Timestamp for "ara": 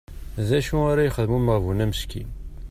0.91-1.05